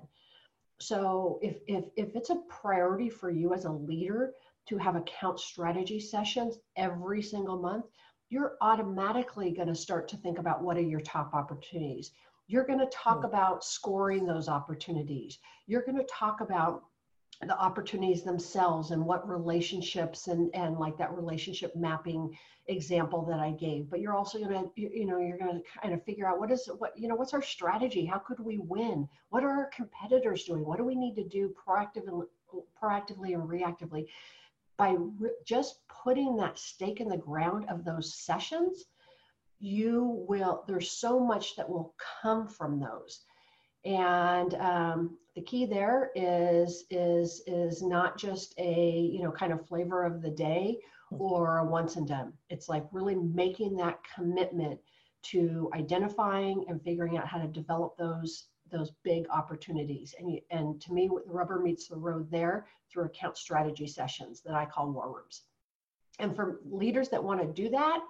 [0.79, 4.33] So if if if it's a priority for you as a leader
[4.67, 7.85] to have account strategy sessions every single month
[8.29, 12.11] you're automatically going to start to think about what are your top opportunities.
[12.47, 13.25] You're going to talk mm-hmm.
[13.25, 15.39] about scoring those opportunities.
[15.67, 16.83] You're going to talk about
[17.41, 23.51] the opportunities themselves and what relationships and and like that relationship mapping example that I
[23.51, 23.89] gave.
[23.89, 26.91] But you're also to you, know you're to kind of figure out what is what
[26.97, 28.05] you know what's our strategy?
[28.05, 29.07] How could we win?
[29.29, 30.65] What are our competitors doing?
[30.65, 32.23] What do we need to do proactively
[32.81, 34.07] proactively and reactively?
[34.77, 38.85] By re- just putting that stake in the ground of those sessions,
[39.59, 40.65] you will.
[40.67, 43.23] There's so much that will come from those
[43.85, 49.65] and um, the key there is is is not just a you know kind of
[49.65, 50.77] flavor of the day
[51.13, 51.21] mm-hmm.
[51.21, 52.33] or a once and done.
[52.49, 54.81] It's like really making that commitment
[55.21, 60.13] to identifying and figuring out how to develop those those big opportunities.
[60.19, 64.41] And you, and to me the rubber meets the road there through account strategy sessions
[64.41, 65.43] that i call war rooms.
[66.19, 68.01] And for leaders that want to do that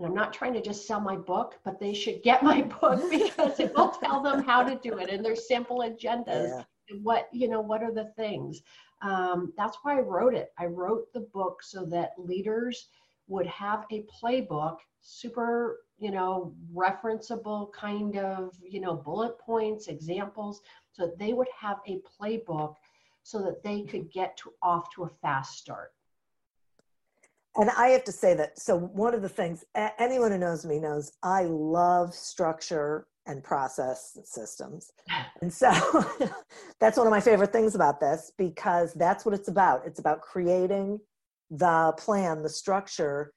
[0.00, 3.10] and I'm not trying to just sell my book, but they should get my book
[3.10, 6.48] because it will tell them how to do it and there's simple agendas.
[6.48, 6.62] Yeah.
[6.88, 8.62] And what, you know, what are the things?
[9.02, 10.52] Um, that's why I wrote it.
[10.58, 12.88] I wrote the book so that leaders
[13.28, 20.62] would have a playbook, super, you know, referenceable kind of, you know, bullet points, examples,
[20.92, 22.74] so that they would have a playbook
[23.22, 25.92] so that they could get to off to a fast start
[27.56, 28.58] and I have to say that.
[28.58, 29.64] So one of the things
[29.98, 34.90] anyone who knows me knows I love structure and process systems,
[35.42, 35.70] and so
[36.80, 39.86] that's one of my favorite things about this because that's what it's about.
[39.86, 41.00] It's about creating
[41.50, 43.32] the plan, the structure,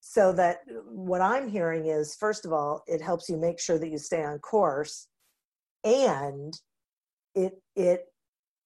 [0.00, 3.90] so that what I'm hearing is first of all, it helps you make sure that
[3.90, 5.08] you stay on course,
[5.84, 6.58] and
[7.34, 8.06] it it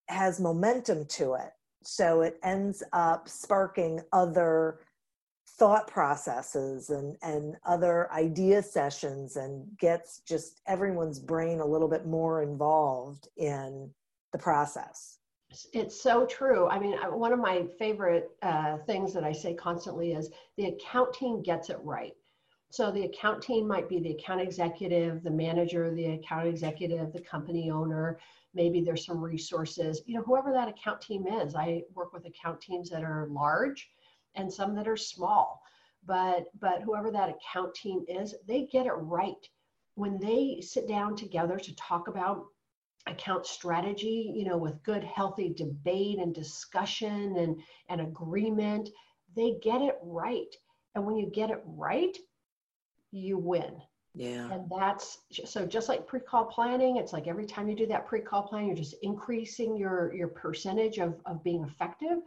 [0.08, 1.50] has momentum to it
[1.84, 4.80] so it ends up sparking other
[5.58, 12.06] thought processes and and other idea sessions and gets just everyone's brain a little bit
[12.06, 13.90] more involved in
[14.32, 15.18] the process.
[15.74, 16.68] It's so true.
[16.68, 21.12] I mean one of my favorite uh, things that i say constantly is the account
[21.12, 22.14] team gets it right.
[22.70, 27.20] So the account team might be the account executive the manager the account executive the
[27.20, 28.18] company owner.
[28.54, 31.54] Maybe there's some resources you know whoever that account team is.
[31.54, 33.90] I work with account teams that are large
[34.34, 35.62] and some that are small.
[36.04, 39.48] But but whoever that account team is, they get it right
[39.94, 42.46] when they sit down together to talk about
[43.06, 48.88] account strategy, you know, with good healthy debate and discussion and and agreement,
[49.36, 50.54] they get it right.
[50.94, 52.16] And when you get it right,
[53.10, 53.80] you win.
[54.14, 54.52] Yeah.
[54.52, 58.42] And that's so just like pre-call planning, it's like every time you do that pre-call
[58.42, 62.18] plan, you're just increasing your your percentage of, of being effective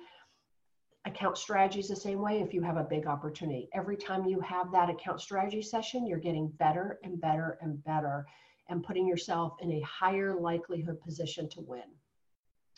[1.05, 3.69] account strategy is the same way if you have a big opportunity.
[3.73, 8.25] Every time you have that account strategy session you're getting better and better and better
[8.69, 11.83] and putting yourself in a higher likelihood position to win.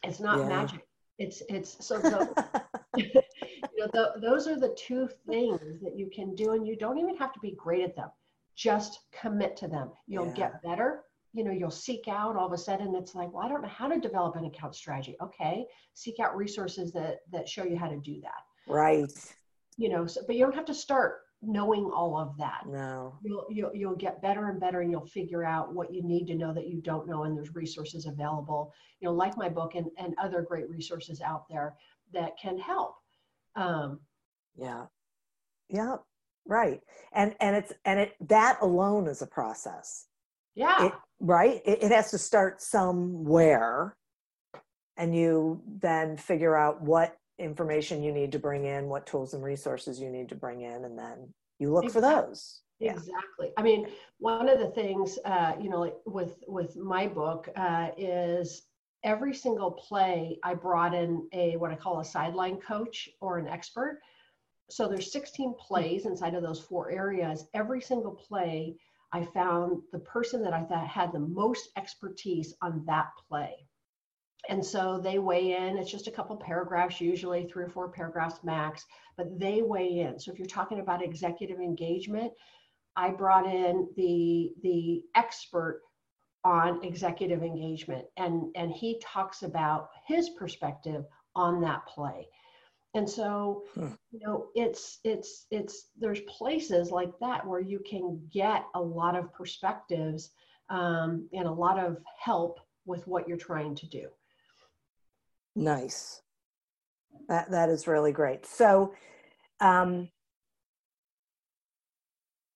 [0.04, 0.48] It's not yeah.
[0.48, 0.88] magic.
[1.18, 3.06] It's it's so the, you
[3.78, 7.16] know the, those are the two things that you can do and you don't even
[7.18, 8.10] have to be great at them.
[8.56, 9.92] Just commit to them.
[10.08, 10.34] You'll yeah.
[10.34, 11.04] get better
[11.38, 13.68] you know you'll seek out all of a sudden it's like well i don't know
[13.68, 15.16] how to develop an account strategy.
[15.22, 18.72] Okay seek out resources that that show you how to do that.
[18.72, 19.12] Right.
[19.78, 22.64] You know so, but you don't have to start knowing all of that.
[22.68, 23.18] No.
[23.24, 26.36] You'll, you'll you'll get better and better and you'll figure out what you need to
[26.36, 28.74] know that you don't know and there's resources available.
[29.00, 31.76] You know like my book and, and other great resources out there
[32.14, 32.96] that can help.
[33.56, 34.00] Um
[34.56, 34.86] yeah.
[35.70, 35.98] Yeah
[36.48, 36.82] right.
[37.14, 40.06] And and it's and it that alone is a process
[40.58, 40.88] yeah.
[40.88, 41.62] It, right?
[41.66, 43.96] It, it has to start somewhere.
[44.98, 49.44] And you then figure out what information you need to bring in what tools and
[49.44, 52.10] resources you need to bring in and then you look exactly.
[52.10, 52.62] for those.
[52.80, 52.94] Yeah.
[52.94, 53.52] exactly.
[53.58, 58.64] I mean one of the things uh, you know with with my book uh, is
[59.04, 63.48] every single play i brought in a what i call a sideline coach or an
[63.48, 64.00] expert.
[64.72, 67.46] So there's 16 plays inside of those four areas.
[67.54, 68.76] Every single play
[69.14, 73.56] I found the person that I thought had the most expertise on that play.
[74.50, 75.78] And so they weigh in.
[75.78, 78.86] It's just a couple paragraphs, usually three or four paragraphs max,
[79.18, 80.20] but they weigh in.
[80.20, 82.32] So if you're talking about executive engagement,
[82.96, 85.82] I brought in the the expert
[86.44, 91.06] on executive engagement and and he talks about his perspective
[91.36, 92.28] on that play
[92.98, 93.90] and so hmm.
[94.12, 99.16] you know it's it's it's there's places like that where you can get a lot
[99.16, 100.32] of perspectives
[100.70, 104.08] um, and a lot of help with what you're trying to do.
[105.56, 106.22] Nice.
[107.30, 108.46] That that is really great.
[108.46, 108.94] So
[109.60, 110.10] um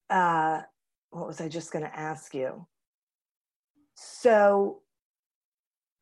[0.09, 0.61] uh
[1.09, 2.65] what was i just going to ask you?
[3.95, 4.81] So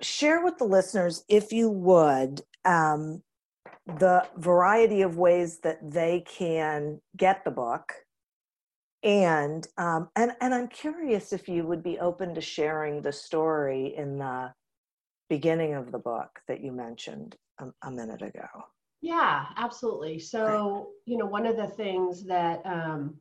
[0.02, 3.24] share with the listeners, if you would, um,
[3.98, 7.94] the variety of ways that they can get the book.
[9.02, 13.96] And um, and and I'm curious if you would be open to sharing the story
[13.96, 14.54] in the
[15.30, 18.48] beginning of the book that you mentioned a, a minute ago.
[19.02, 20.20] Yeah, absolutely.
[20.20, 23.16] So, you know, one of the things that um,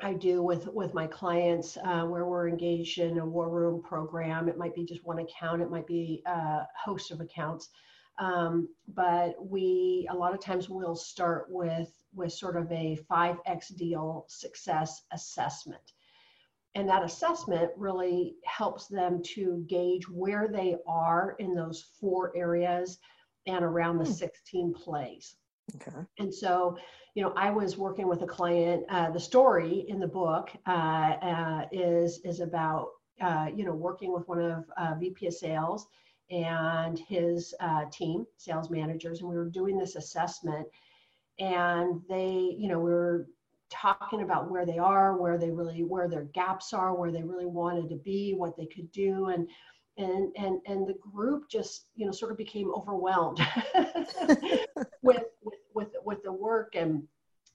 [0.00, 4.48] I do with with my clients uh, where we're engaged in a war room program.
[4.48, 5.60] It might be just one account.
[5.60, 7.70] It might be a host of accounts.
[8.18, 13.76] Um, but we a lot of times we'll start with with sort of a 5x
[13.76, 15.92] deal success assessment
[16.74, 22.98] and that assessment really helps them to gauge where they are in those four areas
[23.46, 24.12] and around the hmm.
[24.12, 25.36] 16 plays
[25.76, 26.76] okay and so
[27.18, 28.84] you know, I was working with a client.
[28.88, 32.90] Uh, the story in the book uh, uh, is is about
[33.20, 35.88] uh, you know working with one of uh, VP of Sales
[36.30, 40.66] and his uh, team, sales managers, and we were doing this assessment.
[41.38, 43.26] And they, you know, we were
[43.70, 47.46] talking about where they are, where they really, where their gaps are, where they really
[47.46, 49.48] wanted to be, what they could do, and
[49.98, 53.40] and and and the group just you know sort of became overwhelmed
[53.74, 55.24] with, with
[55.74, 57.02] with with the work and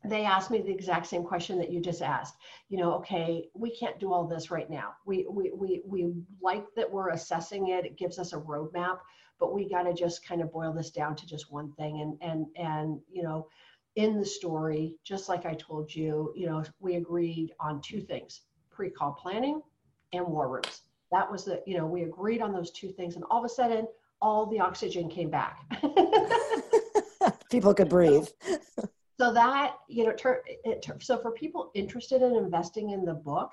[0.05, 2.35] they asked me the exact same question that you just asked.
[2.69, 4.93] You know okay we can't do all this right now.
[5.05, 7.85] We we we, we like that we're assessing it.
[7.85, 8.99] It gives us a roadmap
[9.39, 12.01] but we got to just kind of boil this down to just one thing.
[12.01, 13.47] And and and you know
[13.95, 18.41] in the story just like i told you you know we agreed on two things
[18.71, 19.61] pre-call planning
[20.13, 20.81] and war rooms.
[21.11, 23.49] That was the you know we agreed on those two things and all of a
[23.49, 23.87] sudden
[24.21, 25.59] all the oxygen came back.
[27.51, 28.27] People could breathe
[29.19, 33.51] so that you know ter- it, so for people interested in investing in the book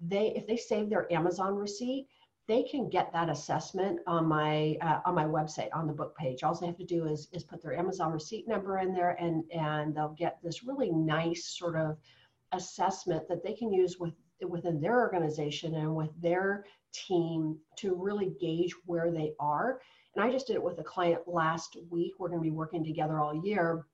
[0.00, 2.06] they if they save their amazon receipt
[2.50, 6.42] they can get that assessment on my uh, on my website on the book page.
[6.42, 9.44] All they have to do is is put their amazon receipt number in there and
[9.52, 11.96] and they'll get this really nice sort of
[12.50, 14.14] assessment that they can use with
[14.48, 19.80] within their organization and with their team to really gauge where they are.
[20.16, 22.14] And i just did it with a client last week.
[22.18, 23.86] We're going to be working together all year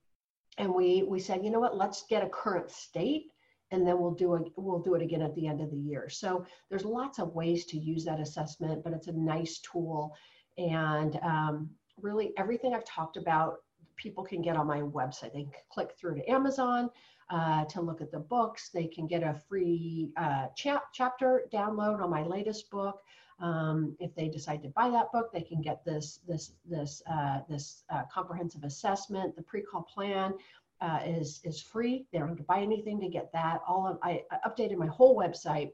[0.58, 1.76] and we we said you know what?
[1.76, 3.26] Let's get a current state
[3.70, 6.08] and then we'll do a we'll do it again at the end of the year.
[6.08, 10.14] So there's lots of ways to use that assessment but it's a nice tool.
[10.58, 13.56] And um, really everything i've talked about
[13.96, 15.32] people can get on my website.
[15.32, 16.90] They can click through to amazon
[17.30, 22.00] uh, to look at the books they can get a free uh, chap- chapter download
[22.02, 23.02] on my latest book
[23.38, 27.40] um, if they decide to buy that book, they can get this this this uh,
[27.48, 29.36] this uh, comprehensive assessment.
[29.36, 30.34] The pre-call plan
[30.80, 32.06] uh, is is free.
[32.12, 33.60] They don't have to buy anything to get that.
[33.66, 35.72] All of I, updated my whole website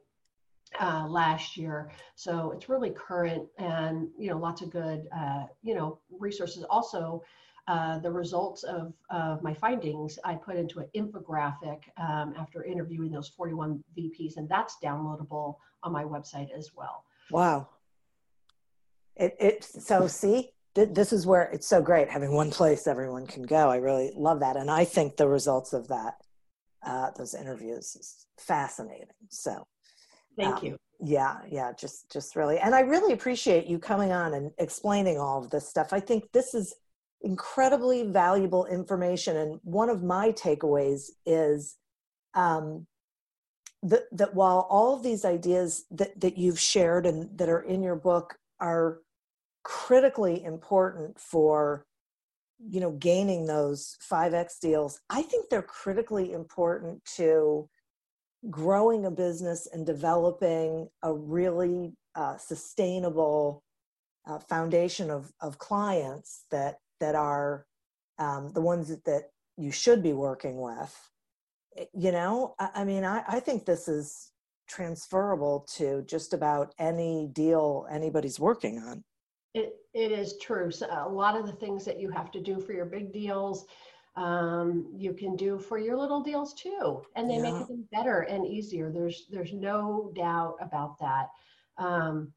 [0.80, 5.74] uh, last year, so it's really current and you know lots of good uh, you
[5.74, 6.64] know resources.
[6.68, 7.22] Also.
[7.72, 13.10] Uh, the results of, of my findings I put into an infographic um, after interviewing
[13.10, 17.04] those 41 VPs, and that's downloadable on my website as well.
[17.30, 17.68] Wow.
[19.16, 23.42] It, it so see this is where it's so great having one place everyone can
[23.42, 23.70] go.
[23.70, 26.16] I really love that, and I think the results of that
[26.84, 29.06] uh, those interviews is fascinating.
[29.30, 29.66] So,
[30.36, 30.76] thank um, you.
[31.00, 35.42] Yeah, yeah, just just really, and I really appreciate you coming on and explaining all
[35.42, 35.94] of this stuff.
[35.94, 36.74] I think this is
[37.22, 41.76] incredibly valuable information, and one of my takeaways is
[42.34, 42.86] um,
[43.82, 47.82] that, that while all of these ideas that, that you've shared and that are in
[47.82, 49.00] your book are
[49.64, 51.84] critically important for
[52.64, 57.68] you know gaining those 5x deals i think they're critically important to
[58.50, 63.62] growing a business and developing a really uh, sustainable
[64.26, 67.66] uh, foundation of, of clients that that are
[68.18, 69.24] um, the ones that, that
[69.58, 70.96] you should be working with
[71.76, 72.54] Eh, you know?
[72.58, 74.30] I, I mean I, I think this is
[74.68, 79.04] transferable to just about any deal anybody's working on.
[79.54, 80.70] It, it is true.
[80.70, 83.66] So a lot of the things that you have to do for your big deals
[84.14, 87.42] um, you can do for your little deals too and they yeah.
[87.42, 88.90] make it better and easier.
[88.90, 91.28] There's there's no doubt about that.
[91.78, 92.32] Um,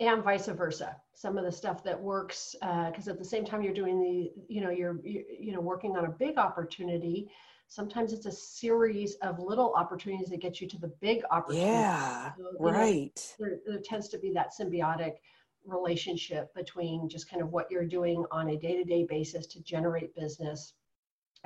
[0.00, 3.62] and vice versa some of the stuff that works because uh, at the same time
[3.62, 7.28] you're doing the you know you're, you're you know working on a big opportunity
[7.72, 11.70] sometimes it's a series of little opportunities that get you to the big opportunity.
[11.70, 13.34] Yeah, so, right.
[13.40, 15.14] Know, there, there tends to be that symbiotic
[15.64, 20.74] relationship between just kind of what you're doing on a day-to-day basis to generate business,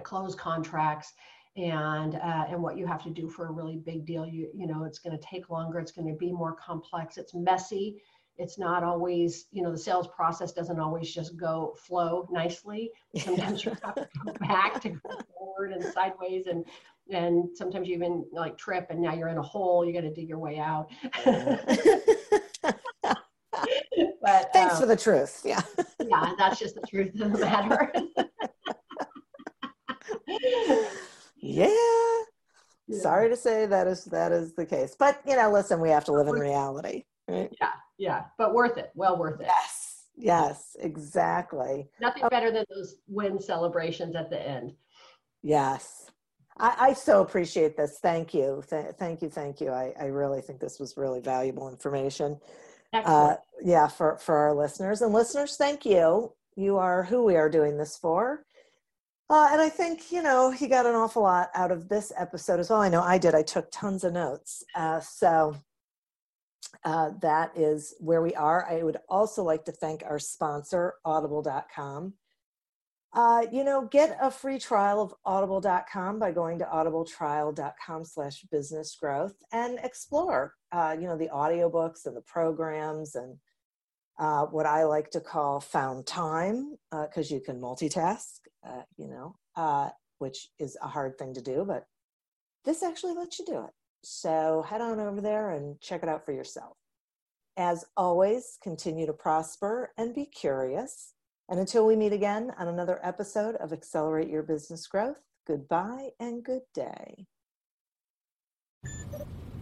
[0.02, 1.12] close contracts,
[1.56, 4.26] and uh, and what you have to do for a really big deal.
[4.26, 5.78] You you know it's going to take longer.
[5.78, 7.18] It's going to be more complex.
[7.18, 8.02] It's messy.
[8.38, 13.64] It's not always you know the sales process doesn't always just go flow nicely sometimes
[13.64, 16.64] you have to go back to go forward and sideways and
[17.10, 20.12] and sometimes you even like trip and now you're in a hole you got to
[20.12, 20.88] dig your way out
[24.22, 25.62] but thanks um, for the truth yeah
[26.08, 27.92] yeah that's just the truth of the matter
[31.38, 31.68] yeah.
[32.88, 33.00] yeah.
[33.00, 34.96] Sorry to say that is that is the case.
[34.98, 37.04] But you know, listen, we have to live in reality.
[37.28, 37.50] Right?
[37.60, 38.24] Yeah, yeah.
[38.38, 38.90] But worth it.
[38.94, 39.46] Well worth it.
[39.46, 40.04] Yes.
[40.16, 41.88] Yes, exactly.
[42.00, 42.28] Nothing oh.
[42.28, 44.72] better than those win celebrations at the end.
[45.42, 46.10] Yes.
[46.58, 47.98] I, I so appreciate this.
[48.00, 48.62] Thank you.
[48.68, 49.28] Th- thank you.
[49.28, 49.70] Thank you.
[49.70, 52.38] I, I really think this was really valuable information.
[52.94, 55.02] Uh, yeah, for, for our listeners.
[55.02, 56.32] And listeners, thank you.
[56.54, 58.46] You are who we are doing this for.
[59.28, 62.58] Uh, and I think, you know, he got an awful lot out of this episode
[62.58, 62.80] as well.
[62.80, 63.34] I know I did.
[63.34, 64.64] I took tons of notes.
[64.74, 65.56] Uh, so
[66.84, 68.66] uh, that is where we are.
[68.68, 72.14] I would also like to thank our sponsor, audible.com.
[73.12, 78.94] Uh, you know, get a free trial of audible.com by going to audibletrial.com slash business
[79.00, 83.36] growth and explore, uh, you know, the audiobooks and the programs and
[84.18, 89.08] uh, what I like to call found time because uh, you can multitask uh, you
[89.08, 91.86] know, uh, which is a hard thing to do, but
[92.64, 93.70] this actually lets you do it.
[94.08, 96.76] So head on over there and check it out for yourself.
[97.56, 101.14] As always, continue to prosper and be curious.
[101.48, 106.44] And until we meet again on another episode of Accelerate Your Business Growth, goodbye and
[106.44, 107.26] good day.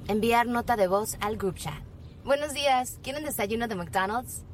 [0.09, 1.83] Enviar nota de voz al group chat.
[2.23, 4.45] Buenos días, ¿quieren desayuno de McDonald's?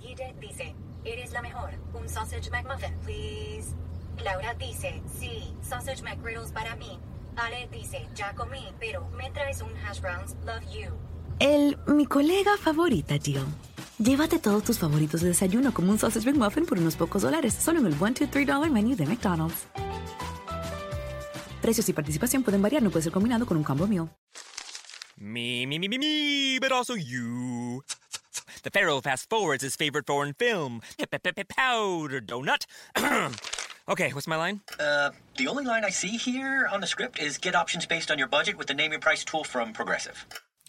[0.00, 0.72] Guide dice,
[1.04, 1.70] eres la mejor.
[1.94, 3.74] Un sausage McMuffin, please.
[4.22, 7.00] Laura dice, sí, sausage McGriddles para mí.
[7.36, 10.90] Ale dice, ya comí, pero me traes un hash browns, love you.
[11.38, 13.44] El, mi colega favorita, Jill.
[13.98, 17.80] Llévate todos tus favoritos de desayuno como un sausage McMuffin por unos pocos dólares, solo
[17.80, 19.66] en el 1, 2, 3 dollar menu de McDonald's.
[21.60, 24.10] Precios y participación pueden variar, no puede ser combinado con un combo meal.
[25.16, 27.84] Me, me, me, me, me, but also you.
[28.62, 32.66] The Pharaoh fast forwards his favorite foreign film, Powder Donut.
[33.88, 34.60] Okay, what's my line?
[34.78, 38.18] Uh, the only line I see here on the script is get options based on
[38.18, 40.24] your budget with the name your price tool from Progressive.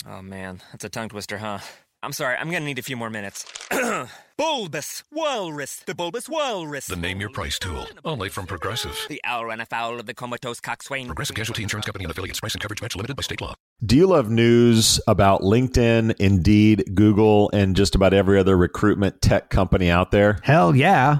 [0.09, 1.59] Oh man, that's a tongue twister, huh?
[2.01, 3.45] I'm sorry, I'm gonna need a few more minutes.
[4.37, 6.87] bulbous Walrus, the Bulbous Walrus.
[6.87, 8.97] The name your price tool, only from Progressive.
[9.07, 11.05] The owl ran afoul of the comatose coxswain.
[11.05, 12.39] Progressive Casualty Insurance Company and affiliates.
[12.39, 13.53] Price and coverage match limited by state law.
[13.85, 19.49] Do you love news about LinkedIn, Indeed, Google, and just about every other recruitment tech
[19.49, 20.39] company out there?
[20.43, 21.19] Hell yeah.